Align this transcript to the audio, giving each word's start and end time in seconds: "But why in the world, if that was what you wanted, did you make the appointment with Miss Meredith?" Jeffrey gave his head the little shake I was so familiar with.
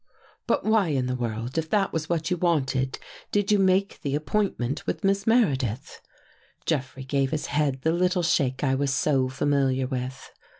"But 0.47 0.65
why 0.65 0.87
in 0.87 1.05
the 1.05 1.15
world, 1.15 1.59
if 1.59 1.69
that 1.69 1.93
was 1.93 2.09
what 2.09 2.31
you 2.31 2.37
wanted, 2.37 2.97
did 3.31 3.51
you 3.51 3.59
make 3.59 4.01
the 4.01 4.15
appointment 4.15 4.87
with 4.87 5.03
Miss 5.03 5.27
Meredith?" 5.27 6.01
Jeffrey 6.65 7.03
gave 7.03 7.29
his 7.29 7.45
head 7.53 7.81
the 7.83 7.91
little 7.93 8.23
shake 8.23 8.63
I 8.63 8.73
was 8.73 8.91
so 8.91 9.29
familiar 9.29 9.85
with. 9.85 10.31